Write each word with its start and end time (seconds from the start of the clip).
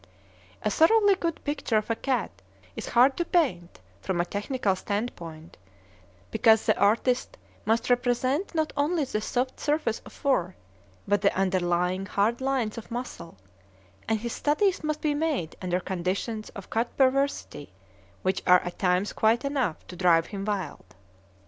A 0.63 0.71
thoroughly 0.71 1.13
good 1.13 1.43
picture 1.43 1.77
of 1.77 1.91
a 1.91 1.95
cat 1.95 2.31
is 2.75 2.87
hard 2.87 3.15
to 3.17 3.23
paint, 3.23 3.81
from 4.01 4.19
a 4.19 4.25
technical 4.25 4.75
standpoint, 4.75 5.57
because 6.31 6.65
the 6.65 6.75
artist 6.79 7.37
must 7.65 7.87
represent 7.87 8.55
not 8.55 8.73
only 8.75 9.03
the 9.05 9.21
soft 9.21 9.59
surface 9.59 9.99
of 9.99 10.11
fur, 10.11 10.55
but 11.07 11.21
the 11.21 11.31
underlying 11.37 12.07
hard 12.07 12.41
lines 12.41 12.79
of 12.79 12.89
muscle: 12.89 13.37
and 14.09 14.21
his 14.21 14.33
studies 14.33 14.83
must 14.83 15.01
be 15.01 15.13
made 15.13 15.55
under 15.61 15.79
conditions 15.79 16.49
of 16.55 16.71
cat 16.71 16.97
perversity 16.97 17.71
which 18.23 18.41
are 18.47 18.61
at 18.61 18.79
times 18.79 19.13
quite 19.13 19.45
enough 19.45 19.85
to 19.85 19.95
drive 19.95 20.25
him 20.25 20.43
wild. 20.45 20.95